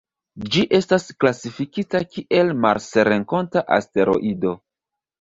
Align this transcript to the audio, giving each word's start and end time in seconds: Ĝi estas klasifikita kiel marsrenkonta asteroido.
Ĝi 0.53 0.63
estas 0.77 1.05
klasifikita 1.25 2.03
kiel 2.15 2.51
marsrenkonta 2.65 3.67
asteroido. 3.81 4.61